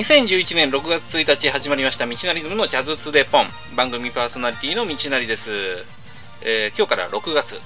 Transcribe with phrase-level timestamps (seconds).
[0.00, 3.44] 2011年6月1日始まりました道なりズムのジャズツデポン。
[3.76, 5.50] 番組パーソナリティの道なりです、
[6.42, 7.56] えー、今日から6月。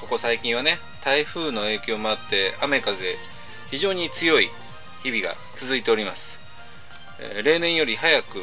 [0.00, 2.96] ここ最近はね台風の影響もあって雨風
[3.70, 4.48] 非常に強い
[5.02, 6.38] 日々が続いております、
[7.20, 8.38] えー、例年より早く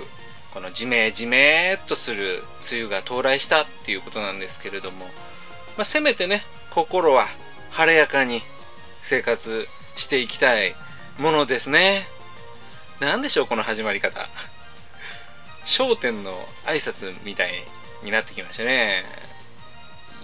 [0.54, 5.06] このジメジメっとする梅雨が到来したっていうことなんですけれども、
[5.75, 7.25] まあ、せめてね心は
[7.71, 8.43] 晴れやかに
[9.02, 10.75] 生活していきたい
[11.18, 12.15] ものですね。
[13.00, 14.28] 何でしょうこの始まり方。
[15.65, 16.32] 焦点の
[16.65, 17.51] 挨拶みたい
[18.04, 19.04] になってきましたね。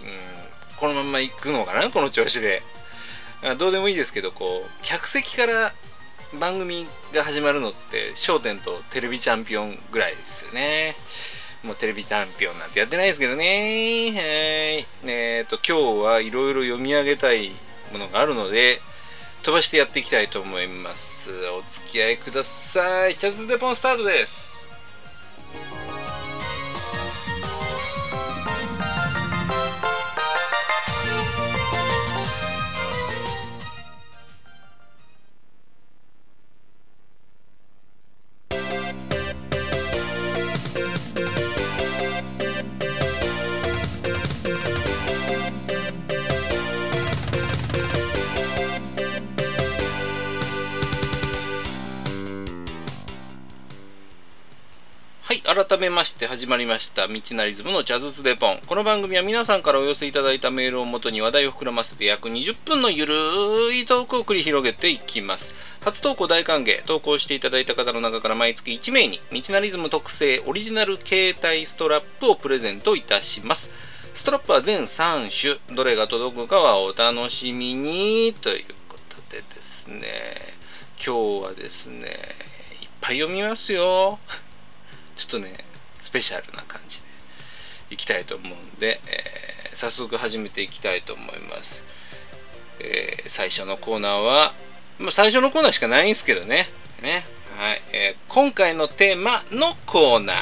[0.04, 0.78] うん。
[0.78, 1.92] このまま行くのかな？
[1.92, 2.64] この調子で。
[3.60, 5.74] どうでもいいですけどこう客席から
[6.40, 10.96] 番組が始まるのって『笑点』とテレビチャンピオンぐらいですよね。
[11.62, 14.14] もうテレビチャンピオンなんてやってないですけどね。
[14.16, 15.10] はい。
[15.12, 17.52] えっ、と今日はいろいろ読み上げたい
[17.92, 18.80] ものがあるので
[19.44, 21.32] 飛ばしてやっていきたいと思います。
[21.50, 23.16] お付き合いください。
[23.16, 24.73] チャズデポンスタートです。
[55.84, 58.60] めまして始まりました道なりズムのジャズツデポン。
[58.68, 63.14] この番組は皆さんからお寄せいただいたメールをもとに話題を膨らませて約20分のゆる
[63.76, 65.54] いトークを繰り広げていきます。
[65.82, 73.74] 初投稿大歓迎投稿していただいた方の中から毎月1名に道なりズム特製オリジナル携帯ストラップをプレゼントいたします。
[74.16, 80.00] ストラップは全3種どれが届くかはお楽しみにということでですね。
[81.06, 82.08] 今日はですね
[82.82, 84.18] いっぱい読みますよ。
[85.16, 85.73] ちょっとね
[86.04, 87.06] スペシャルな感じで
[87.90, 91.82] いきたいと思うんで、えー、早速始めていきたいと思います、
[92.82, 94.52] えー、最初のコーナーは、
[95.00, 96.68] まあ、最初のコーナーしかないんですけどね。
[97.02, 97.24] ね。
[97.58, 100.38] はい、えー、今回のテーマのコーナー。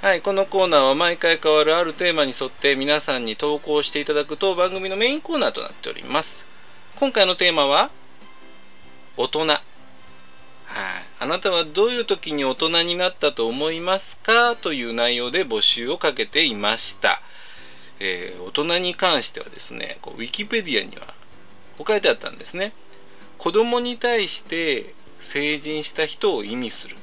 [0.00, 6.46] はい、このコーナーは毎回変わるあるテーマに沿って皆さんに投稿していただくと番組のメインコーナーとなっております。
[6.98, 7.90] 今回のテーマは
[9.18, 9.75] 大人。
[10.66, 11.06] はい。
[11.20, 17.22] あなたはどういう時に大人になったと思いますかという内容で募集をかけていました。
[17.98, 21.14] えー、大人に関してはですね、こうウィキペディアには
[21.78, 22.72] こう書いてあったんですね。
[23.38, 26.96] 子供に対して成人した人を意味する。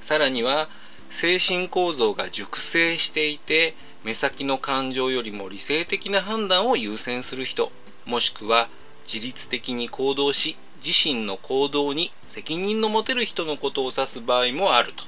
[0.00, 0.68] さらには、
[1.10, 7.70] 精神構造が熟成していて、目先の感情よりも理性的な判断を優先する人、
[8.04, 8.68] もしくは
[9.04, 15.04] 自律的に行動し自身の行動に責任の持てる人のことを指す場合もあると。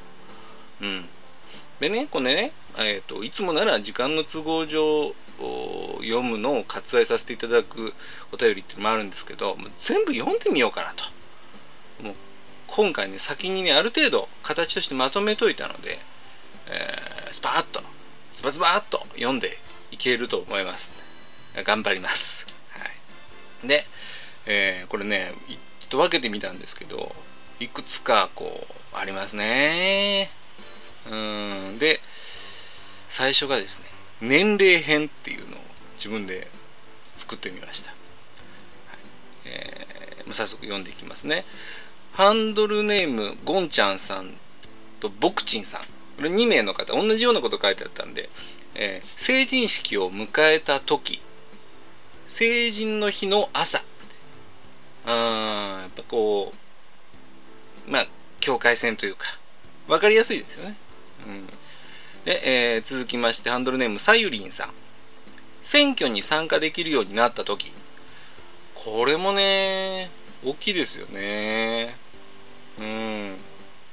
[0.83, 1.09] うん。
[1.81, 5.15] でね、これね、えっ、ー、と、いつもなら時間の都合上、
[6.01, 7.93] 読むのを割愛させていただく
[8.33, 11.05] お便りってのもあるんですけど、全部読んでみようかなと。
[12.03, 12.15] もう
[12.69, 15.99] 今回ね、先にね、ある程度形としてまとめといたので、
[16.69, 17.83] えー、スパーッと、
[18.33, 19.59] ズバズバーッと読んで
[19.91, 20.93] いけると思います。
[21.65, 22.47] 頑張ります。
[22.71, 22.89] は
[23.65, 23.69] い。
[23.69, 23.85] で、
[24.47, 25.33] えー、これね
[25.85, 27.15] ちょっと分けてみたんですけど
[27.61, 30.31] いくつかこうありますね。
[31.11, 31.15] う
[31.75, 31.79] ん。
[31.79, 32.01] で
[33.11, 33.87] 最初がですね
[34.23, 35.61] 年齢編っていうのを
[35.97, 36.49] 自分で
[37.15, 37.99] 作ってみました、はい。
[39.45, 41.45] えー、早速読んでいきますね。
[42.15, 44.33] ハンドルネームゴンちゃんさん
[45.01, 45.81] とボクチンさん。
[46.17, 48.31] これ2名の方同じようなこと書いてあったんで、
[48.75, 51.23] えー、成人式を迎えた時
[52.27, 53.85] 成人の日の朝
[55.07, 56.53] うんやっぱこ
[57.87, 58.07] うまあ
[58.41, 59.27] 境界線というか
[59.87, 60.77] 分かりやすいですよね、
[61.27, 61.47] うん、
[62.25, 64.85] で、えー、続きましてハンドルネームさゆりんさん。
[65.65, 67.73] 選挙に参加できるようになった時。
[68.75, 70.11] これもね
[70.45, 71.97] 大きいですよね。
[72.79, 73.37] うん。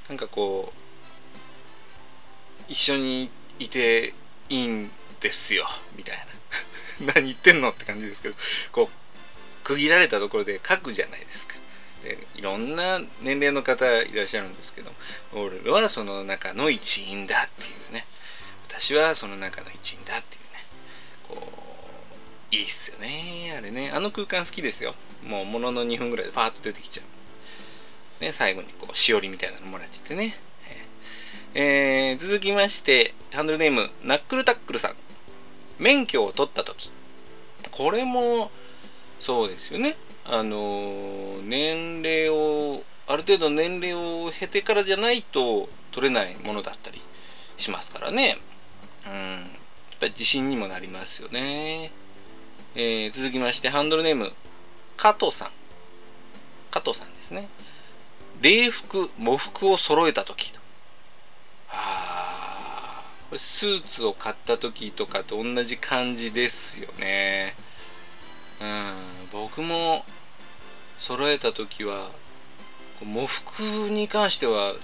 [0.09, 4.13] なんかこう一緒にいて
[4.49, 4.91] いいん
[5.21, 5.65] ですよ。
[5.95, 6.17] みたい
[6.99, 7.13] な。
[7.13, 8.35] 何言ってんのって感じですけど
[8.71, 9.00] こう
[9.63, 11.55] 区切られたところで書くじゃないですか。
[12.03, 14.91] でいろんな年齢の方いらっしゃるんですけど
[15.33, 18.05] 俺はその中の一員だっていうね。
[18.67, 20.65] 私はその中の一員だっていうね。
[21.27, 21.51] こ
[22.51, 23.55] ういいっすよね。
[23.57, 23.91] あれね。
[23.93, 24.95] あの空間好きですよ。
[25.23, 27.03] もうものの2分ぐらいでファーッと出てきちゃ
[28.19, 30.35] う、ね、最後にこうしおりみたいなのもらっちゃってね。
[31.53, 34.95] えー、続きましてハンドルネームナックルタックルさん。
[35.77, 36.91] 免許を取った時。
[37.71, 38.51] これも
[39.21, 39.95] そうですよね。
[40.25, 47.01] あの年齢をある程度年齢を経てからじゃないと取れないものだったり
[47.57, 48.39] しますからね。
[49.05, 49.13] うん。
[49.13, 51.91] やっぱり自信にもなりますよね、
[52.73, 54.33] えー、続きましてハンドルネーム
[54.97, 55.51] 加藤さん。
[56.71, 57.47] 加藤さんですね。
[58.41, 60.53] 礼服喪服を揃えた時。
[61.69, 67.55] あこれスーツを買った時とかと同じ感じですよね。
[69.31, 70.05] 僕も
[70.99, 72.11] 揃えた時は
[73.01, 74.75] 喪服に関しては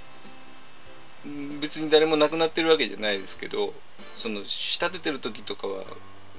[1.59, 3.73] 別に誰も亡くなってるわけじゃないですけど
[4.17, 5.83] その仕立ててる時とかは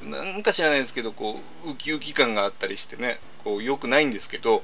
[0.05, 4.63] なんか知らないですけどこうウキウキ感があったりしてねこう良くないんですけど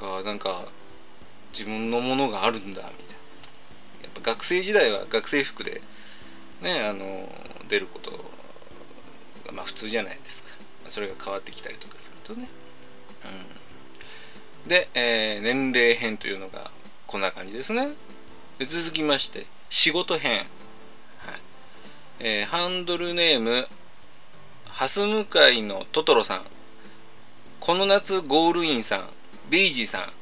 [0.00, 0.66] あなんか
[1.52, 2.92] 自分のものがあるんだみたいな。
[4.02, 5.82] やっぱ学生時代は学生服で
[6.60, 7.28] ねあの
[7.68, 8.10] 出ること
[9.46, 10.48] がまあ普通じゃないですか、
[10.92, 12.48] それが変わってきたりとかするとね、
[14.64, 16.70] うん、で、えー、年齢編というのが
[17.06, 17.88] こんな感じですね。
[18.58, 20.40] で続きまして仕事編、
[21.16, 21.40] はい。
[22.20, 23.66] えー、ハンドルネーム
[24.66, 26.42] ハス向かいのトトロさん。
[27.60, 29.08] この夏ゴールインさん
[29.48, 30.12] ベイジーさん。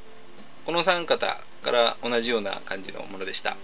[0.66, 3.56] この3方から同じような感じのものでした、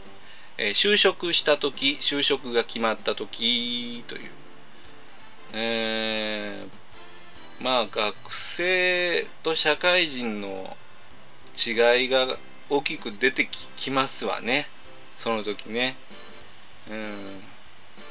[0.59, 4.31] えー、就職した時就職が決まった時という。
[5.53, 6.86] えー、
[7.61, 10.77] まあ学生と社会人の
[11.57, 12.37] 違いが
[12.69, 14.69] 大きく出てきますわね。
[15.19, 15.97] その時ね。
[16.91, 17.43] うん。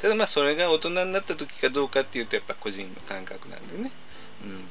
[0.01, 3.91] ただまあそれが大人になった時かどうかっていうとやっぱ個人の感覚なんでね。
[4.43, 4.65] うん。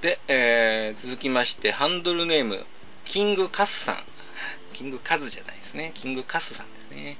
[0.00, 2.64] で、えー、続きましてハンドルネーム
[3.04, 3.96] キングカスさん。
[4.72, 5.92] キングカズじゃないですね。
[5.94, 7.18] キングカスさんですね。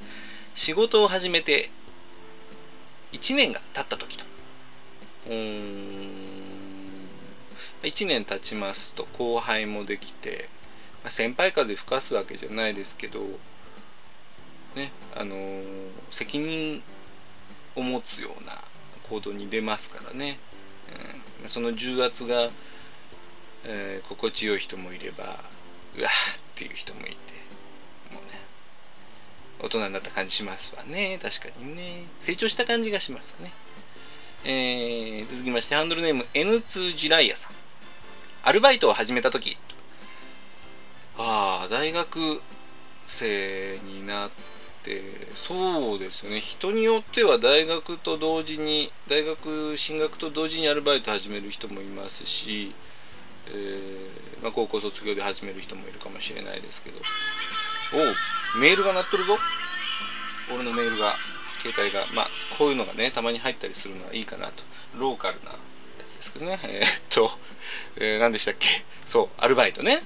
[0.54, 1.70] 仕事を始めて
[3.12, 4.25] 1年が経った時と。
[5.26, 10.49] 1年経ちますと後輩もできて、
[11.03, 13.21] まあ、先輩風吹かすわけじゃないですけど
[14.75, 15.62] ねあのー、
[16.11, 16.82] 責任
[17.76, 18.53] を持つような
[19.09, 20.38] 行動に出ますからね、
[21.43, 22.50] うん、その重圧が
[23.67, 25.25] えー、心地よい人もいれば
[25.97, 27.11] うわーっていう人もいて
[28.12, 28.38] もうね
[29.62, 31.19] 大人になった感じしますわね。
[31.23, 32.05] 確かにね。
[32.20, 33.50] 成長した感じがしますね。
[34.46, 37.52] えー、続きましてハンドルネーム N2 ジライアさん。
[38.43, 39.56] アルバイトを始めた時。
[41.17, 42.43] ああ大学
[43.06, 44.31] 生になっ
[44.82, 45.00] て
[45.35, 46.41] そうですよね。
[46.41, 52.75] 人によっては大学と同時に大学進学と同時にアルバイト始める人もいますし
[53.46, 57.00] えー、まあ、高校卒業で始める人もいるかもしれないですけど。
[57.94, 59.38] おおメールが鳴っとるぞ。
[60.52, 61.17] 俺のメールが。
[61.64, 62.28] 携帯がまあ
[62.58, 64.62] こういうのがねたまに入ったりするのはいいかなと
[64.96, 65.56] ローカルなや
[66.05, 67.31] つですけどねえー、っと、
[67.96, 68.69] えー、何でしたっけ？
[69.06, 70.02] そうアルバイトね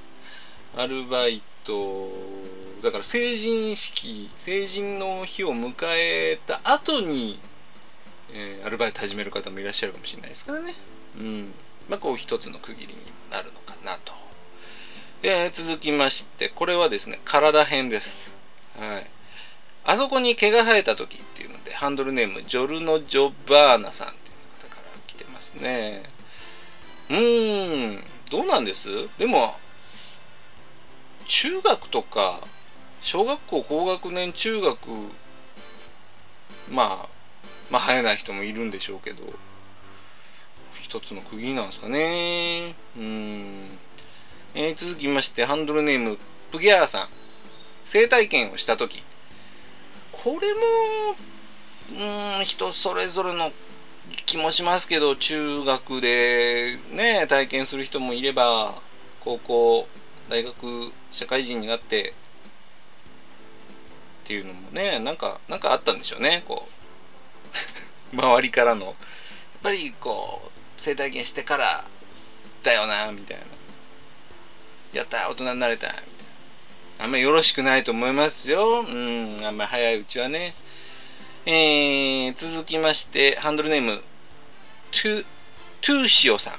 [0.76, 2.10] アルバイト
[2.82, 7.40] だから成人式成人の日を迎えた後に、
[8.32, 10.75] えー、アルバイト始める方もいらっしゃるかもしれないですからね
[11.19, 11.52] うん
[11.88, 13.00] まあ、こう一つの区切りに
[13.31, 14.12] なるのかなと。
[15.22, 18.30] えー、続きまして、これはですね、体編です。
[18.78, 19.06] はい。
[19.90, 26.02] あそこに毛が生えた時っていうので、ハンドルネーム、ジョルノ・ジョバーナさんっていう方から来てますね。
[27.09, 28.87] うーん、どうなんです？
[29.16, 29.57] でも、
[31.25, 32.38] 中学とか、
[33.00, 34.76] 小学校高学年中学、
[36.71, 37.09] まあ、
[37.71, 39.23] まあ生えない人もいるんでしょうけど、
[40.83, 42.75] 一つの区切りなんですかね。
[42.95, 43.78] うん。
[44.54, 46.18] えー、続きまして、ハンドルネーム、
[46.52, 47.09] プギャーさん。
[47.87, 49.02] 生体験をしたとき。
[50.22, 50.60] これも、
[52.38, 53.52] うん、人それぞれの
[54.26, 58.75] 気もしますけど、中学でね、体験する人もいれば、
[59.20, 59.88] 高校、
[60.28, 62.14] 大学、社会人になって、
[64.25, 66.68] っていうのもね、なんか、なんかあったんでしょうね、こ
[68.12, 68.14] う。
[68.16, 68.87] 周りからの。
[68.87, 68.94] やっ
[69.62, 71.84] ぱりこう、生体験してから
[72.62, 73.44] だよなみたいな
[74.92, 76.17] やった大人になれたみたいな
[77.00, 78.81] あんまりよろしくないと思いますよ。
[78.81, 80.52] うんあんまり早いうちはね。
[81.47, 84.02] えー、続きましてハンドルネーム
[84.90, 85.25] トゥ
[85.81, 86.55] トゥーシオさん。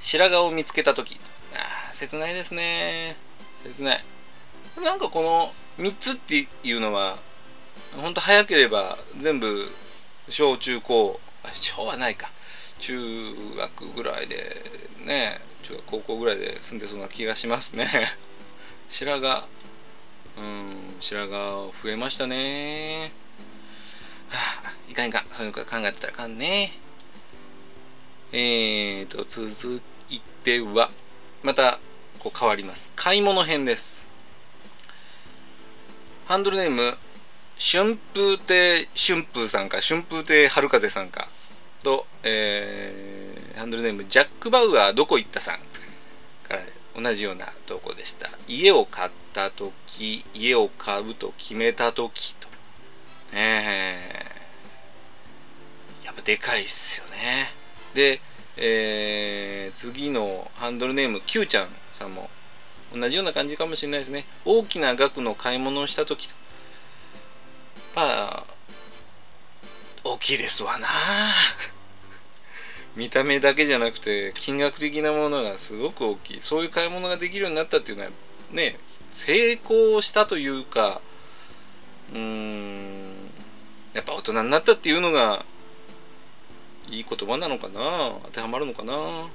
[0.00, 1.18] 白髪を見つけた時。
[1.54, 3.16] ああ切ないですね。
[3.64, 4.04] 切ない。
[4.82, 5.52] なんかこの
[5.84, 7.18] 3つっていうのは
[8.00, 9.66] ほんと早ければ全部
[10.28, 11.18] 小中高
[11.54, 12.30] 小はないか。
[12.78, 12.96] 中
[13.56, 14.62] 学ぐらいで
[15.04, 17.88] ね中学高校ぐらいで住んでそうな気がしますね。
[18.88, 19.44] 白髪。
[20.38, 23.12] うん白髪増えましたね。
[24.28, 25.26] は あいかんいかん。
[25.30, 26.72] そういうの考えてたらあかんね。
[28.32, 30.90] えーと、続いては、
[31.42, 31.80] また、
[32.18, 32.90] こう変わります。
[32.96, 34.06] 買い物編です。
[36.26, 36.98] ハンドルネーム、
[37.58, 41.28] 春風亭春風さんか、春風亭春風さんか、
[41.82, 45.67] と、えー、ハンドルネーム、ジャック・バウアーどこ行ったさん。
[47.00, 48.30] 同じような投稿でした。
[48.48, 52.48] 家を買った時、家を買うと決めた時と。
[53.32, 57.50] えー、やっぱでかいっすよね。
[57.94, 58.20] で、
[58.56, 62.28] えー、次のハンドルネーム Q ちゃんさんも
[62.94, 66.34] 同じような感じかもしれないですね大きな額の買い物をした時と
[67.94, 68.44] まあ
[70.04, 70.88] 大きいですわな
[72.98, 76.38] 見た目だけじゃなくて金額的なものがすごく大きい。
[76.42, 78.10] そういう買い物ができるようになったっていうのは
[78.50, 78.76] ね
[79.12, 81.00] 成功したというか
[82.12, 83.30] うーん
[83.94, 85.44] やっぱ大人になったっていうのが
[86.88, 87.80] いい言葉なのかな。
[88.24, 89.28] 当てはまるのかな、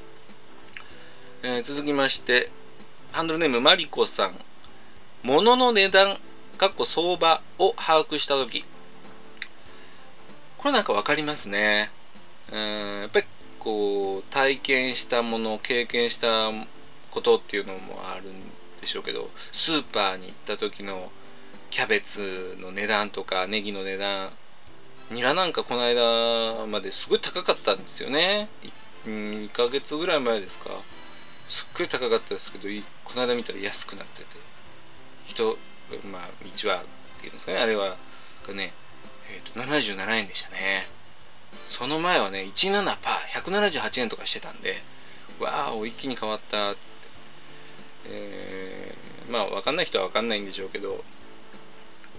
[1.44, 2.52] えー、続きまして
[3.14, 4.36] ハンドルネームマリコさん。
[5.24, 6.18] 物の値段
[6.58, 8.66] かっこ相場を把握した時。
[10.58, 11.92] これなんか分かりますね。
[12.52, 13.26] うんやっぱり
[13.64, 16.52] こう体験したもの経験した
[17.12, 18.34] ことっていうのもあるん
[18.82, 21.12] でしょうけどスーパーに行った時の
[21.70, 24.30] キャベツの値段とかネギの値段
[25.12, 28.50] ニラなんかこの間まですごい高かったんですよね。
[29.06, 30.70] 2ヶ月ぐらい前ですか？
[31.48, 32.68] すっごい高かったですけど
[33.04, 34.28] この間見たら安くなってて。
[35.26, 35.58] 人
[36.12, 36.30] まあ
[36.62, 36.86] 道はっ
[37.20, 37.60] ていうんですかね。
[37.60, 37.96] あれは
[38.48, 38.74] がね
[39.30, 40.88] えっ、ー、と77円でしたね。
[41.70, 44.76] その前はね17パー178円とかしてたんで
[45.40, 46.72] わあ一気に変わった。
[46.72, 46.94] って
[48.06, 51.04] えー、まあ分かんない人は分かんないんでしょうけど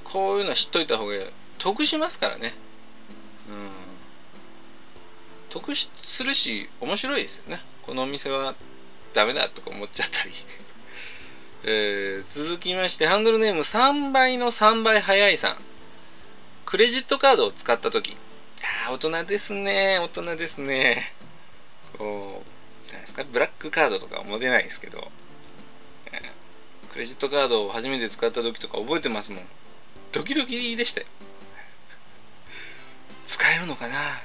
[0.03, 1.15] こういうの知っといた方が
[1.59, 2.53] 得しますからね。
[3.49, 3.71] うん。
[5.51, 7.61] 得するし面白いですよね。
[7.83, 8.55] このお店は
[9.13, 10.33] ダメだとか思っちゃったり。
[11.67, 15.57] えー、続きましてハンドルネーム3倍の3倍早いさん。
[16.67, 18.17] クレジットカードを使った時。
[18.89, 19.99] あ大人ですね。
[19.99, 21.13] 大人ですね。
[21.99, 23.25] こうじゃないですか？
[23.25, 25.11] ブラックカードとかは持てないですけど、
[26.93, 29.47] クレジットカードを初めて使った時とか覚えてますもん。
[30.13, 31.07] ドキドキでしたよ。
[33.27, 34.23] 使えるのかな？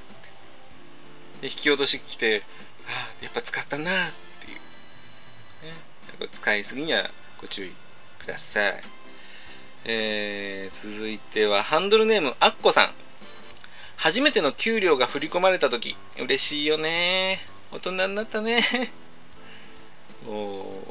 [1.42, 2.44] で引き落とし来て
[2.88, 7.10] ああやっぱ使ったなっていう、ね、使いすぎには
[7.42, 7.72] ご注意
[8.20, 8.84] ください。
[9.86, 12.94] えー、続いてはハンドルネームアッコさん。
[14.00, 15.98] 初めての給料が振り込まれた時。
[16.18, 17.42] 嬉しいよね。
[17.70, 18.64] 大人になったね。
[20.26, 20.82] お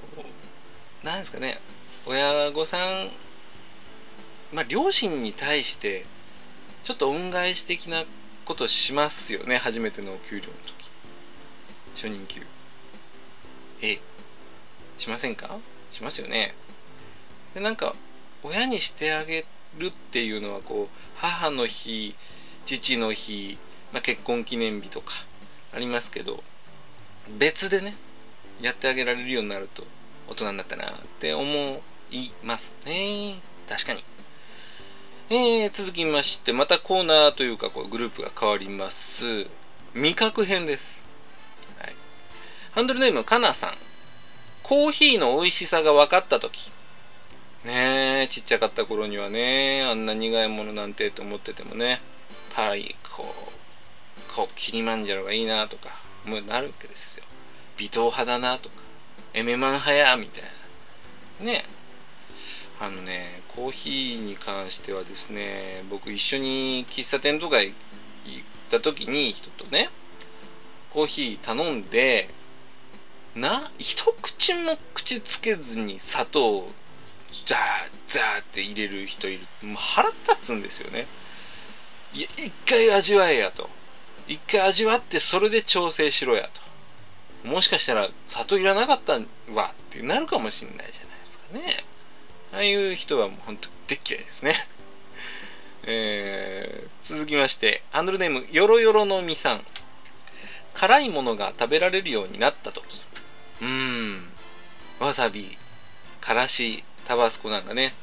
[1.02, 1.58] なんですかね。
[2.04, 3.10] 親御さん
[4.52, 6.04] まあ両親に対して
[6.84, 8.04] ちょっと恩返し的な
[8.44, 9.56] ことしますよね。
[9.56, 10.90] 初めてのお給料の時。
[11.96, 12.42] 初任給。
[13.80, 14.00] え。
[14.98, 15.58] しませんか？
[15.92, 16.54] しますよね。
[17.54, 17.96] でなんか
[18.42, 19.46] 親にしてあげ
[19.78, 22.14] るっていうのはこう母の日
[22.76, 23.56] 父の日、
[23.92, 25.14] まあ、結婚記念日とか
[25.74, 26.42] ありますけど
[27.38, 27.94] 別でね
[28.60, 29.84] やってあげられるようになると
[30.28, 31.44] 大人になったなって思
[32.10, 33.36] いますね
[33.68, 34.04] 確かに
[35.30, 39.46] えー、続きまして、またコーナーというか、こうグループが変わります。
[39.92, 41.04] 味覚編です。
[41.78, 41.94] はい、
[42.70, 43.74] ハンドルネーム、かなさん。
[44.62, 46.72] コーヒーの美味しさが分かったとき。
[47.66, 52.00] ねえ、ちっちゃかった頃にはね、あんな苦いものなんてと思っててもね、
[52.58, 55.90] パリ、こう、こう、キリマンジャロがいいなとか、
[56.26, 57.24] 思うなるわけですよ。
[57.76, 58.74] 微糖派だなとか、
[59.32, 60.48] エメマン派や、みたいな。
[61.52, 61.64] ね
[62.80, 67.74] あのねコーヒーに関してはですね僕一緒に喫茶店とか行っ
[68.70, 69.88] た時に人とね
[70.90, 72.28] コーヒー頼んで
[73.34, 76.70] な一口も口つけずに砂糖を
[77.46, 77.58] ザー
[78.06, 81.06] ザーって入れる人いるもう腹立つんですよね
[82.18, 83.70] いや一回味わえやと
[84.26, 86.50] 一回味わってそれで調整しろや
[87.42, 89.22] ともしかしたら砂糖いらなかったわっ
[89.90, 91.84] てなるかもしんないじゃないですかね
[92.52, 94.54] ああいう人はもう本当でっ嫌いですね。
[95.84, 99.64] えー、続きまして、ハンドルネーム、よろよろのみさん。
[100.74, 102.82] 辛いものが食べられるようになったと。
[103.60, 104.30] うーん。
[104.98, 105.58] わさび、
[106.20, 107.94] からし、タバスコなんかね。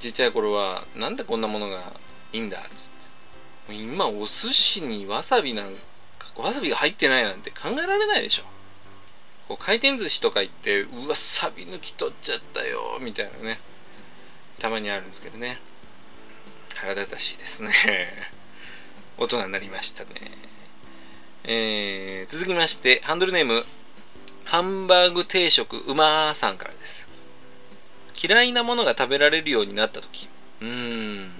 [0.00, 1.92] ちっちゃい頃は、なんでこんなものが
[2.32, 3.01] いいんだっつっ。
[3.70, 5.74] 今、お寿司にわさびなん
[6.18, 8.44] か、わさびが入ってないなんて考えられないでしょ。
[9.48, 13.60] こう回転寿司とか行ってうわサビ抜き取っちゃったよみたいなね。
[14.58, 15.58] たまにあるんですけどね。
[16.74, 17.70] 腹立たしいですね。
[19.18, 20.10] 大人になりましたね。
[21.44, 23.64] えー、続きましてハンドルネーム
[24.44, 27.08] ハンバーグ定食うまーさんからです。
[28.22, 30.28] 嫌いなものが食べられるようになった時。
[30.60, 31.30] うーん。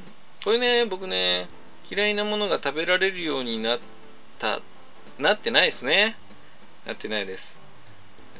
[0.44, 1.48] これね僕ね
[1.92, 3.78] 嫌いなものが食べられるようになっ
[4.38, 4.60] た
[5.18, 6.16] なってないですね。
[6.86, 7.58] なってないです。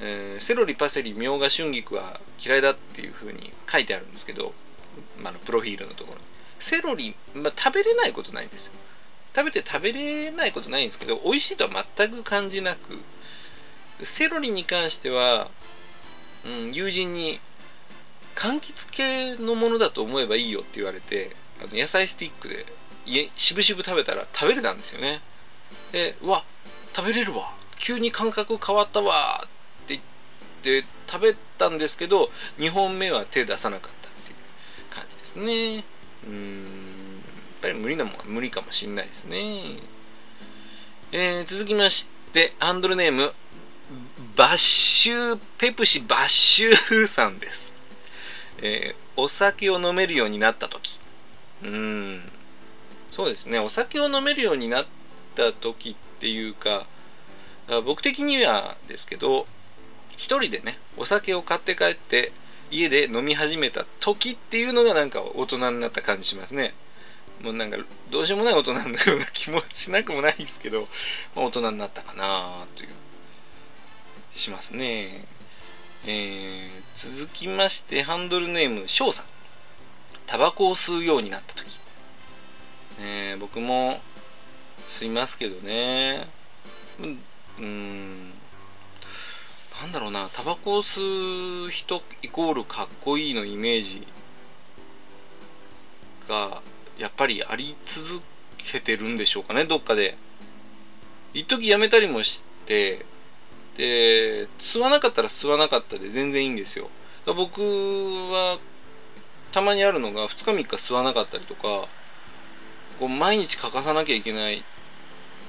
[0.00, 4.54] えー、セロリパセリみょうが春菊は嫌いだっていう風に書いてあるんですけど、
[5.22, 6.24] まあ、のプロフィールのところに。
[6.58, 8.72] セロリ、まあ、食べれないことないんですよ。
[9.36, 13.00] 食べて食べれないことないんですけど美味しいとは全く感じなく
[14.02, 15.48] セロリに関しては、
[16.44, 17.40] うん、友人に
[18.34, 22.66] 柑橘系のものだと思えばいいよって言われてあの野菜スティックで
[23.36, 25.20] しぶしぶ食べたら食べれたんですよね。
[25.92, 26.44] でうわ
[26.94, 27.52] 食べれるわ。
[27.78, 29.44] 急に感覚変わったわ。
[29.44, 29.48] っ
[29.86, 30.00] て
[30.62, 34.36] 言って食べたんですけど2本目は手出さなかったっていう
[34.94, 35.84] 感じですね。
[36.26, 36.62] うん。
[36.64, 36.68] や
[37.58, 39.78] っぱり無理なもんは無理かもしんないですね。
[41.12, 43.32] えー、続きましてハンドルネーム
[44.36, 47.74] バッシュペプシバッシュさんです。
[48.58, 50.98] えー、お酒を飲めるようになった時。
[51.62, 52.32] うん。
[53.12, 53.58] そうですね。
[53.58, 54.86] お酒を飲めるようになっ
[55.36, 56.86] た時っていうか
[57.84, 59.46] 僕的にはですけど
[60.16, 62.32] 一人でねお酒を買って帰って
[62.70, 66.72] 家で飲み始めた時っていうのがなんか大人になった感じしますね。
[67.42, 67.76] もうなんか
[68.10, 70.88] どうしようもない大人のような気もしなくもないですけど、
[71.36, 72.90] まあ、大人になったかなという
[74.34, 75.26] しますね。
[76.06, 79.26] えー、続きましてハンドルネーム翔さん。
[80.26, 81.78] タバコを吸うようになった時、
[83.04, 84.00] えー、僕も
[84.88, 86.28] 吸いますけどね。
[87.58, 88.30] うん
[89.80, 94.06] なんだろうなタバコを吸う人イコールかっこいいのイメージ
[96.28, 96.62] が
[96.96, 98.22] やっぱりあり続
[98.58, 100.16] けてるんでしょうかねどっかで。
[101.34, 103.04] 一時やめたりもして
[103.76, 106.90] で吸わなかったら吸わなかったで全然いいんですよ。
[107.26, 107.62] 僕
[108.30, 108.58] は
[109.50, 111.88] たまにあるのが2日3日吸わなかったりとか
[112.98, 114.64] こう毎日欠かさなきゃいけない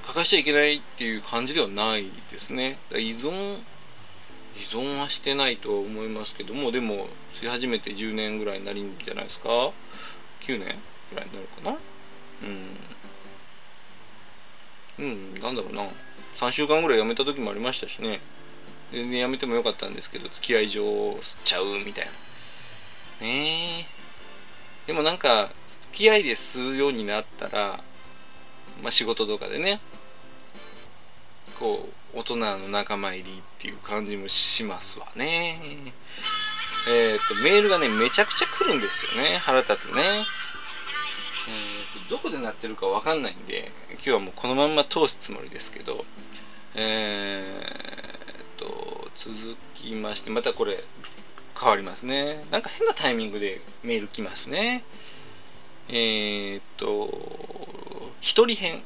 [0.06, 2.78] 欠かしちゃいけないっていう感じではないですね。
[2.92, 3.58] 依存
[4.56, 7.08] 依存はしてないと思いますけどもでも
[7.40, 9.48] 吸い始めて10年ぐらいになるんじゃないですか。
[10.42, 10.76] 9年
[11.10, 11.76] ぐらいになるかな。
[14.98, 15.06] うん。
[15.06, 15.88] うんなんだろうな。
[16.36, 18.20] 3週間ぐらい辞めた時もありましたしね。
[18.92, 22.12] 全然辞めてもよかったんですけど付き合い上吸っちゃうみたいな。
[23.26, 23.93] ねえ。
[24.86, 27.80] でもなんか付き合いで吸うようになったら
[28.82, 29.80] まあ仕事とかでね
[31.58, 35.58] こう大人の仲間入りっていう感じもしますわね。
[36.88, 40.02] えっ、ー、とメールがねめちゃくちゃ来るんですよね腹立つね。
[41.46, 46.04] えーと、どこで鳴ってるかわかんないんで今日はもうこのまんま通すつもりですけど
[46.74, 49.34] えーと続
[49.74, 50.82] きましてまたこれ
[51.64, 52.44] 変わりますね。
[52.50, 54.84] なんか変なタイミングでメール来ますね。
[55.88, 58.74] えーと一人編。
[58.74, 58.82] はい。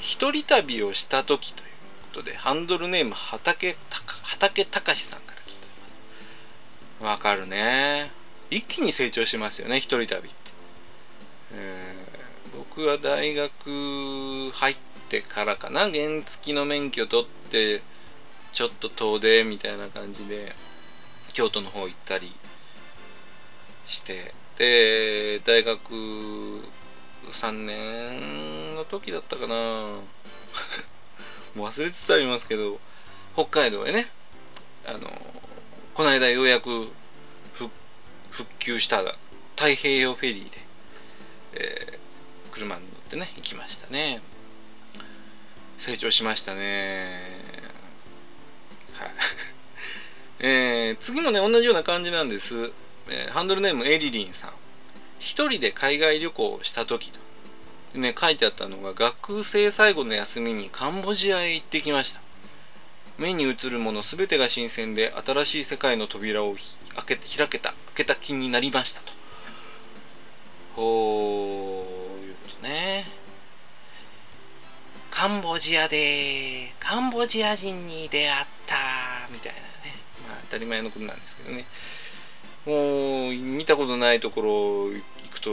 [0.00, 1.68] 一人旅をした時という
[2.02, 3.76] ことでハンドルネーム畑
[4.24, 5.66] 畑隆さんから来て
[7.00, 7.12] ます。
[7.12, 8.10] わかるね。
[8.50, 10.50] 一気に成長しますよね一人旅って、
[11.54, 14.76] えー、僕は大学入っ
[15.08, 15.82] てからかな。
[15.82, 17.80] 原付の免許取って
[18.52, 20.52] ちょっと遠出みたいな感じで
[21.32, 22.32] 京都の方行ったり
[23.86, 25.80] してで大学
[27.30, 29.54] 3年の時だったかな。
[31.54, 32.80] もう忘れつつありますけど
[33.34, 34.08] 北海道へね
[34.86, 35.10] あの
[35.94, 36.90] この間ようやく
[38.30, 39.02] 復旧した
[39.56, 40.58] 太平洋フェリーで、
[41.54, 44.22] えー、車に乗ってね行きましたね。
[45.78, 47.41] 成長しましたね。
[50.40, 52.72] えー、次もね同じような感じなんです、
[53.08, 54.52] えー、ハンドルネームエリリンさん。
[55.18, 57.20] 一人で海外旅行をした時と。
[57.94, 62.20] ね書いてあったのが学生最後の休みにカンボジアへ行ってきました。
[63.18, 66.56] 目に映るもの全てが新鮮で新しい世界の扉を
[66.94, 69.12] 開けて開けた開けた気になりましたと。
[70.74, 71.86] こ
[72.20, 73.06] ういうことね。
[75.10, 78.76] カンボジアでカンボジア人に出会った。
[80.52, 81.64] 当たり前のことなんですけどね。
[82.66, 84.50] もう見たことないところ
[84.92, 85.50] 行くと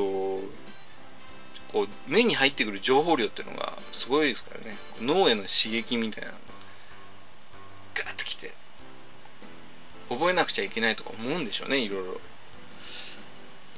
[1.72, 4.78] こう目に入ってくる情報量っていうのがすごいですからね。
[5.02, 6.38] 脳への刺激みたいなの
[7.96, 8.54] ガーッときて
[10.10, 12.20] 覚えなくちゃいけないとか思うんでしょうねいろいろ。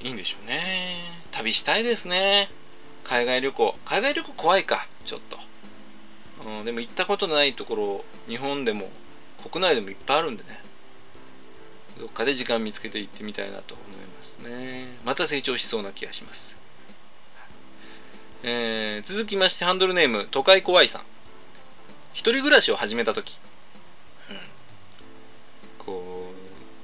[0.03, 0.97] いいんでしょうね。
[1.29, 2.49] 旅したいですね。
[3.03, 3.75] 海外旅行。
[3.85, 5.37] 海外旅行怖いかちょっと。
[6.43, 8.89] うん、でも行ったことないところ日本でも
[9.51, 10.59] 国内でもいっぱいあるんでね。
[11.99, 14.97] どっかで時間見つけて行ってみたいなと思いますね。
[15.05, 16.57] また成長しそうな気がします。
[18.43, 21.01] えー、続きましてハンドルネーム都会怖いさん。
[22.13, 23.39] 一人暮らしを始めた時、
[24.29, 24.37] うん、
[25.77, 26.33] こ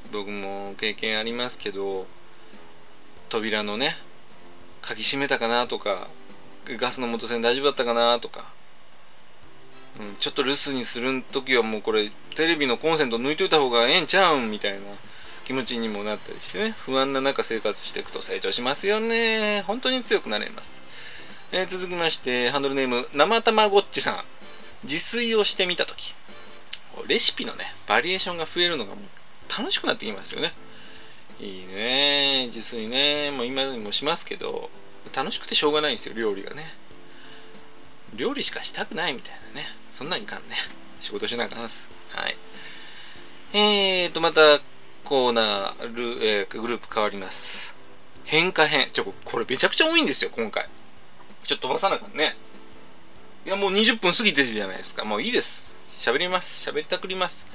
[0.09, 2.05] う僕も経験ありますけど
[3.27, 3.97] 扉のね
[4.81, 6.07] 鍵閉めたかなとか
[6.65, 8.53] ガスの元栓大丈夫だったかなとか、
[9.99, 14.79] うん、ちょっと留守にする時はもうこれテレビのコンセント抜いといた方がええんちゃうんみたいな
[15.45, 20.87] 気持ちにもなったりしてね不安な中生活していくと成長しますよね本当に強くなれます
[21.49, 24.23] えー、続きまして、ハンドルネーム、生たまごっちさん。
[24.83, 26.13] 自炊をしてみたとき、
[27.07, 30.51] レシピのね、バリエーションが増えるのがもう楽しくなってきますよね。
[31.39, 33.31] いいね自炊ね。
[33.31, 34.69] もう今でもしますけど、
[35.15, 36.65] 楽しくてしょうがないんですよ、料理がね。
[38.15, 39.67] 料理しかしたくないみたいなね。
[39.91, 40.55] そんなんいかんね。
[40.99, 41.89] 仕事しなあかんす。
[42.09, 42.37] はい。
[43.53, 44.59] えーと、また
[45.03, 47.75] コーナー、ルえー、グループ変わります。
[48.25, 48.89] 変化編。
[48.91, 50.67] ちょ、これめちゃくちゃ多いんですよ、今回。
[51.45, 52.35] ちょっと飛ばさなあかんね。
[53.45, 55.05] いや、もう20分過ぎてるじゃないですか。
[55.05, 55.73] もういいです。
[55.97, 56.69] 喋ります。
[56.69, 57.47] 喋りたくります。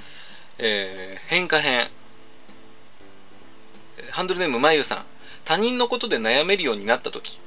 [0.58, 1.90] えー、変化編。
[4.10, 5.06] ハンドルネームまゆさん。
[5.44, 7.40] 他人のことで悩めるようになった時。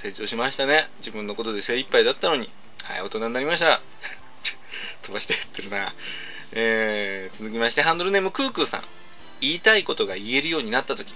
[0.00, 0.88] 成長しましたね。
[1.00, 2.48] 自分のことで精一杯だったのに。
[2.84, 3.82] はい、大人になりました。
[5.02, 5.94] 飛ばして言ってるな。
[6.52, 8.84] えー、続きまして、ハンドルネームクークーさん。
[9.42, 11.12] 言いたいことが言えるようになった時。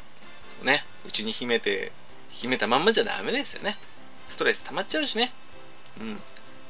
[0.62, 0.84] ね。
[1.06, 1.92] うちに秘めて
[2.28, 3.78] 秘めたまんまじゃダメですよね。
[4.28, 5.32] ストレス溜まっちゃうしね。
[5.98, 6.20] うん。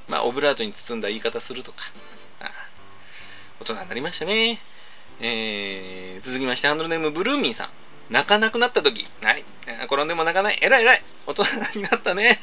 [0.07, 1.91] まあ、オブラートに包んだ言い方するとか。
[2.41, 2.51] ああ
[3.59, 4.61] 大人になりましたね。
[5.21, 7.71] えー、続きまして、ハンドルネームブルーミンさん。
[8.11, 9.07] 泣かなくなった時。
[9.23, 9.45] はい。
[9.87, 10.59] 転んでも泣かない。
[10.61, 11.03] えらいえらい。
[11.27, 11.45] 大人
[11.77, 12.41] になったね。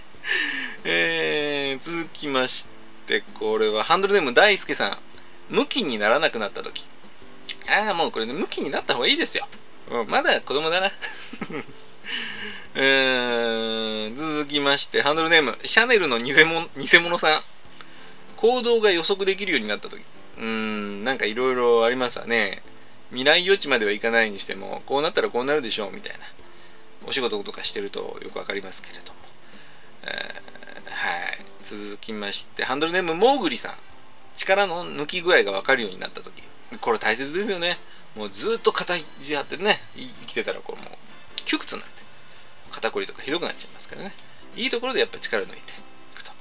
[0.84, 2.68] えー、続きまし
[3.06, 4.98] て、これはハンドルネーム大輔さん。
[5.54, 6.86] ムキにならなくなった時。
[7.68, 9.48] ああ、もうこれね、ムキになった方がいいですよ。
[10.08, 10.92] まだ子供だな。
[12.74, 17.42] えー、続きまして、ハンドルネーム、シャネルの偽物偽物さん。
[18.38, 20.02] 行動が予測できるようになった時。
[20.38, 22.64] うーん、なんかいろいろありますわね。
[23.12, 26.20] 未来予知まではいかないにしても、こうなったらこうなるでしょう、みたいな。
[27.08, 29.16] お仕事とかしてるとよくわかりますけれども。
[30.04, 31.46] えー、はい。
[31.64, 33.74] 続きまして、ハンドルネーム、モーグリさん。
[34.36, 36.44] 力の抜き具合がわかるようになった時。
[36.80, 37.78] これ大切ですよね。
[38.16, 40.98] もうずっと肩肘張ってね、生きてたらこれもう
[41.46, 42.02] 窮屈になって。
[42.72, 44.14] 肩こりとかひどくなっちゃいますからね。
[44.56, 45.62] いいところでやっぱ力抜いてい
[46.16, 46.32] くと。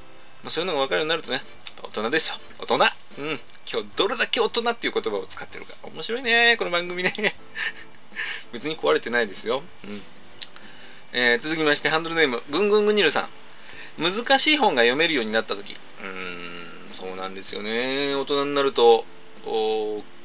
[0.42, 1.42] まあ、そういうのが分かるようになるとね、
[1.82, 2.36] 大人ですよ。
[2.58, 3.40] 大人うん。
[3.70, 5.74] 今日どれだけ大人っていう言葉を使ってるか。
[5.84, 7.12] 面白いね、この番組ね。
[8.52, 9.62] 別に壊れてないですよ。
[9.84, 10.02] うん。
[11.12, 13.28] えー、続きまして、ハンドルネーム、ぐんぐんぐにるさ
[13.98, 14.02] ん。
[14.02, 15.76] 難しい本が読めるようになった時。
[16.00, 18.14] うーん、そうなんですよね。
[18.14, 19.04] 大人になると、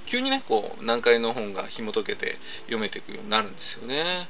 [0.06, 4.30] 急にね、こう、難解の本が紐解けて読めていくようになるんですよね。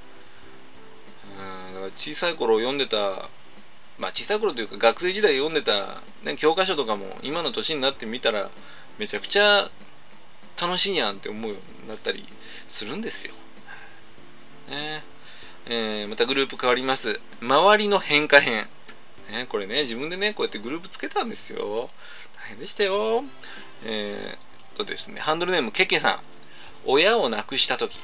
[1.38, 3.30] うんだから小さい頃読んでた
[3.98, 8.50] まあ小さい頃というか学生時代読んでた、ね、教科書とかも今の年になってみたら
[8.98, 9.70] めちゃくちゃ
[10.62, 12.26] 楽しいやんって思うようになったり
[12.68, 13.34] するんですよ。
[14.70, 15.04] ね
[15.68, 17.20] えー、またグループ変わります。
[17.42, 18.68] 周りの変化編。
[19.32, 21.90] ね、これね、自分でね、こうやってグループつけたんですよ。
[22.36, 23.24] 大変でしたよ。
[23.84, 26.20] えー、とですね、ハンドルネームケケさん。
[26.86, 28.00] 親を亡くした時。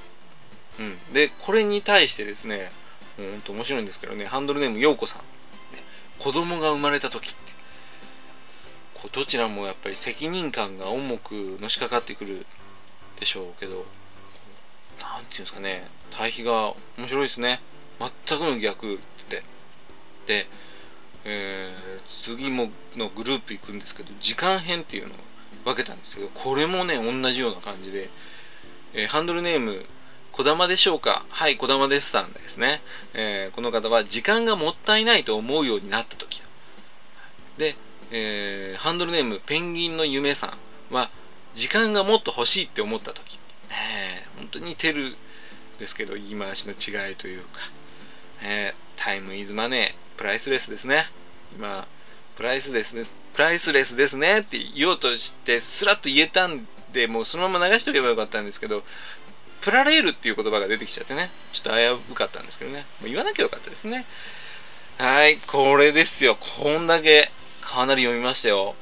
[0.79, 1.13] うん。
[1.13, 2.71] で、これに対してですね、
[3.17, 5.21] ほんと面白いんですけどねハンドルネームようこさん、
[6.21, 7.33] 子供が生まれた時。
[8.93, 12.45] こどちらもやっぱり責任感が重くのしかかってくる
[13.19, 13.87] でしょうけど。
[14.99, 15.87] 何て言うんですかね。
[16.11, 17.59] 対比が面白いですね。
[18.27, 18.97] 全くの逆っ
[19.29, 19.41] て。
[20.27, 20.45] で、
[21.25, 25.17] えー、次ものグループ行くんですけど時間編っていうのを
[25.65, 28.09] 分けたんですけどこれもね同じような感じで、
[28.93, 29.85] えー、ハンドルネーム
[30.31, 31.25] 小玉でしょうか？
[31.29, 32.81] はい、小玉ですさんですね。
[33.13, 36.41] えー、この方は時間がもったいないと思うようになった時
[37.57, 37.75] で、
[38.11, 40.57] えー、ハンドルネームペンギンの夢さ
[40.91, 41.09] んは
[41.53, 43.35] 時間がもっと欲しいって思った時。
[43.69, 45.15] ね本当に似てる
[45.77, 47.47] ですけど言い回しの違いというか、
[48.43, 51.05] えー、タイムイズマネープライスレスですね。
[51.55, 51.87] 今
[52.35, 58.83] プライスレスですプライスレスですねって言おうとしてスラッと言えたんでもうそのまま流しとけばよかったんですけど
[59.61, 64.05] プラレールっていう言葉が出てきちゃってね、ちょっと危うかったんですけどね、もう言わなきゃよかったですね。
[64.97, 66.35] はい、これですよ。
[66.35, 67.29] こんだけ
[67.61, 68.75] かなり読みましたよ。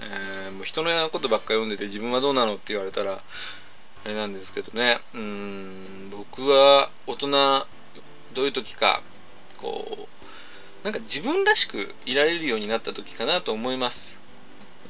[0.00, 3.22] えー、もう人のことばっか読んでて自分はどうなのって言われたら、
[4.04, 7.66] あれなんですけどね、うん、僕は大人、
[8.34, 9.02] どういう時か、
[9.58, 10.08] こ
[10.82, 14.20] う、なんか自分らしくいられるようになった時かなと思います。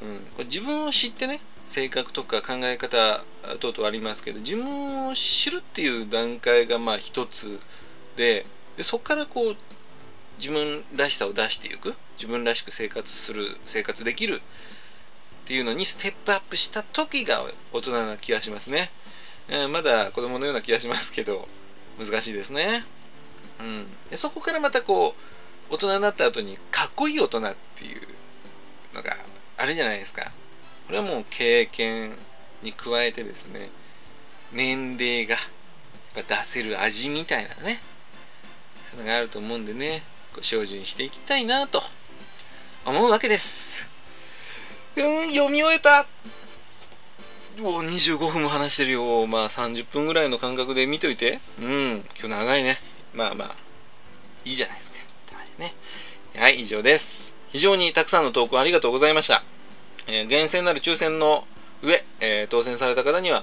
[0.03, 3.25] うん、これ自分を知ってね性格とか考え方
[3.61, 7.59] 等々ありますけど自分を知るっていう段階がまあ一つ
[8.17, 8.47] で
[8.77, 9.57] でそこからこう
[10.39, 14.41] 自分らしさを出していく自分らしく生活する生活できる
[15.45, 18.91] っていうのにステップアップした時が大人な気がしますね、
[19.49, 21.49] えー、まだ子供のような気がしますけど
[21.99, 22.85] 難しいですね。
[23.61, 23.87] うん。
[24.11, 25.15] でそこからまたこ
[25.71, 28.01] う大人になった後にかっこいい大人っていう
[28.95, 29.17] のが
[29.57, 30.33] あるじゃないですか。
[30.87, 32.13] これはもう経験
[32.63, 33.71] に加えてですね
[34.53, 35.37] 年齢が
[36.15, 37.81] 出せる味みたいなね
[38.91, 40.03] そういうのがあると思うんでね
[40.35, 41.83] ご精進していきたいなと
[42.85, 43.89] 思うわけです。
[44.97, 46.07] うん読み終えた。
[47.63, 49.27] お25分も話してるよ。
[49.27, 51.39] まあ30分ぐらいの間隔で見といて。
[51.61, 52.79] うん今日長いね。
[53.15, 53.55] まあまあ
[54.45, 54.99] いいじゃないですか。
[55.59, 55.75] ね。
[56.37, 57.15] はい以上です。
[57.53, 59.43] 非常にたくさんの投稿ありがとうございました。
[60.07, 61.47] えー、厳選なる抽選の
[61.83, 63.43] 上、えー、当選された方には、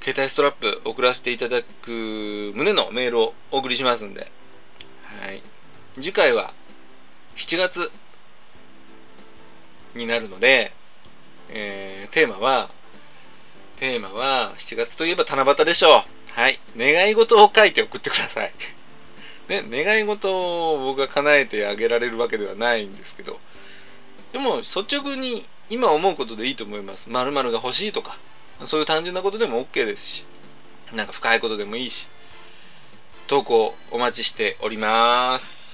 [0.00, 4.30] 携帯ストラップ送らせていただく旨のメールをお送りしますんで、
[5.22, 5.42] はい。
[5.94, 6.52] 次回は
[7.36, 7.90] 7月
[9.94, 10.72] になるので、
[11.50, 12.70] えー、テーマは、
[13.76, 16.02] テーマは7月といえば七夕でしょう。
[16.32, 16.58] はい。
[16.76, 18.52] 願い事を書いて送ってください。
[19.48, 23.40] ね、願い事を僕が叶えてあげられるわけではないんですけど、
[24.32, 27.10] でも率直に今思うことでいいと思います。
[27.10, 28.18] 〇〇が欲しいとか、
[28.64, 30.24] そういう単純なことでも OK ですし、
[30.92, 32.08] なんか深いことでもいいし、
[33.26, 35.67] 投稿お待ちしております。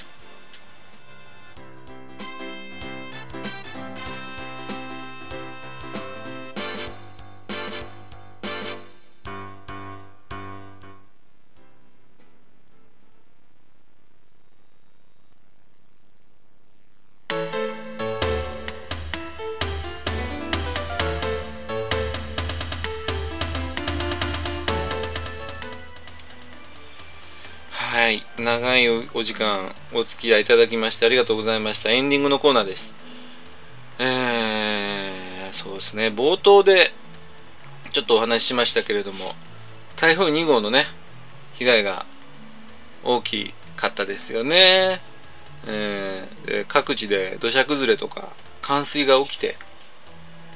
[28.75, 31.93] 長いお時間お付き合いいただきましてありがとうございました。
[31.93, 32.97] エンディングのコーナーです。
[34.01, 36.09] えー、そうですね。
[36.09, 36.91] 冒頭で
[37.93, 39.27] ちょっとお話ししましたけれども、
[39.95, 40.87] 台風2号のね、
[41.55, 42.05] 被害が
[43.05, 45.01] 大きかったですよね。
[45.69, 49.57] えー、各地で土砂崩れとか冠水が起きて、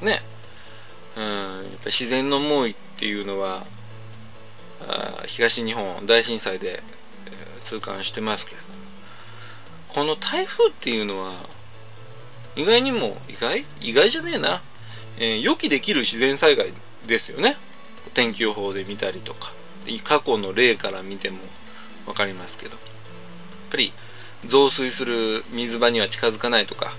[0.02, 0.22] ね、
[1.16, 3.64] うん、やっぱ自然の猛威っていうのは、
[5.26, 6.82] 東日本大震災で
[7.68, 8.66] 痛感してますけれど
[9.88, 11.34] この台風っていうのは
[12.56, 13.64] 意外にも意外？
[13.80, 14.62] 意外じゃねえな、
[15.18, 16.72] えー、予期できる自然災害
[17.06, 17.56] ですよね。
[18.14, 19.52] 天気予報で見たりとか。
[20.02, 21.38] 過去の例から見ても
[22.06, 22.72] 分かりますけど。
[22.72, 22.80] やっ
[23.70, 23.92] ぱり
[24.44, 26.96] 増水する水場には近づかないとか。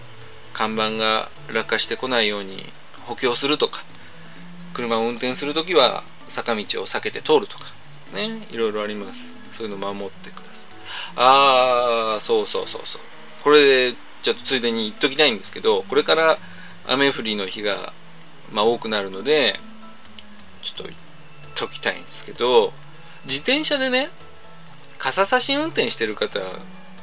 [0.53, 2.63] 看板が落下してこないように
[3.05, 3.83] 補強するとか。
[4.73, 7.65] 車を運転する時は坂道を避けて通るとか。
[8.13, 8.47] ね。
[8.51, 9.29] いろいろあります。
[9.51, 10.48] そういうの守ってください。
[11.15, 13.01] ああ、そうそうそうそう。
[13.43, 16.37] これで、ちょっとついでに言っときたいんですけど、これから
[16.87, 17.93] 雨降りの日が、
[18.51, 19.59] まあ、多くなるので、
[20.61, 20.95] ちょっと言っ
[21.55, 22.73] ときたいんですけど、
[23.25, 24.09] 自転車でね、
[24.97, 26.39] 傘差し運転してる方、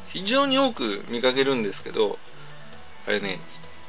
[0.09, 2.19] 非常に多く見かけるんですけど、
[3.07, 3.39] あれね、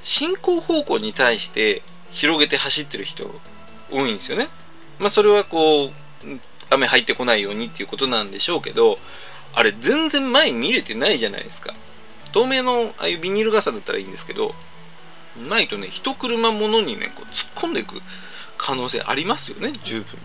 [0.03, 3.29] 進行方向に対して広げて走ってる人
[3.91, 4.47] 多いんですよね。
[4.99, 5.91] まあそれはこう、
[6.69, 8.99] 雨入ってこないようにっていうことなんでしょうけど、
[9.53, 11.73] あれ全然前見れてないじゃないですか。
[12.31, 14.53] 透明のああいうビニール傘だったらいいんですけど
[15.49, 18.01] ないとね一車ものにねこう突っ込んでいく
[18.57, 20.17] 可能性ありますよね十分。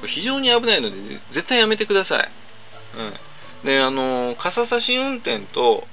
[0.00, 0.96] これ非常に危ないので
[1.30, 2.28] 絶対やめてください、
[3.62, 5.86] うん、であの傘差し運転と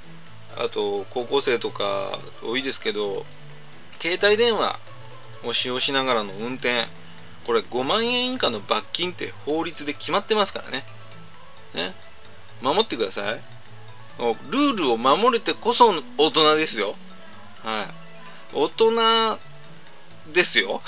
[0.56, 3.26] あと高校生とか多いですけど
[4.00, 4.80] 携帯電話
[5.44, 6.86] を使用しながらの運転
[7.46, 10.84] これ5万円以下の罰金って法律で決まってますからね。
[11.76, 11.94] ね。
[12.66, 13.42] 守ってください。
[14.18, 16.96] ルールを守れてこそ大人ですよ。
[17.64, 18.58] はい。
[18.58, 19.40] 大人
[20.34, 20.82] ですよ。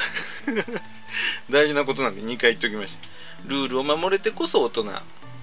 [1.50, 3.08] 大事なことなんで2回言っておきました。
[3.46, 4.84] ルールを守れてこそ大人。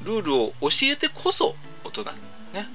[0.02, 2.04] ルールを教えてこそ大人。
[2.52, 2.68] ね。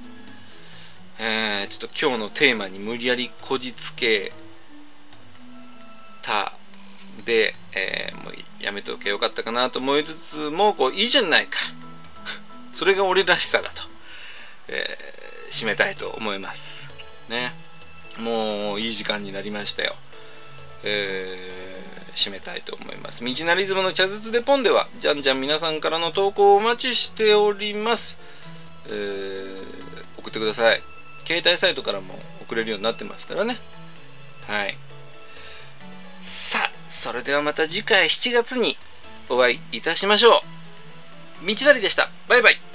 [1.17, 4.31] えー、ちょっと今日のテーマに無理やりこじつけ
[6.21, 6.53] た
[7.25, 11.57] で、えー、もうやめておけばよかったかなと思いつつもこういいじゃないか。
[12.73, 13.83] それが俺らしさだと、
[14.67, 16.89] えー、締めたいと思います
[17.29, 17.53] ね
[18.19, 19.95] もういい時間になりましたよ
[20.83, 23.23] えー、締めたいと思います。
[23.23, 28.17] ミなナリズムの茶筒でポンでは、じゃんじゃん皆さんからの投稿をお待ちしております。
[28.87, 30.81] えー、送ってください。
[31.25, 33.57] 携帯サイトからも送れるようになってますからね。
[34.47, 34.77] はい。
[36.21, 38.77] さあ、それではまた次回7月に
[39.29, 40.58] お会いいたしましょう。
[41.41, 42.09] 道なりでした。
[42.27, 42.68] バイバイ。